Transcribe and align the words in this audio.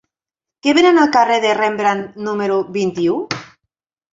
Què 0.67 0.73
venen 0.77 0.99
al 1.01 1.11
carrer 1.17 1.37
de 1.43 1.51
Rembrandt 1.59 2.09
número 2.29 2.59
vint-i-u? 2.79 3.21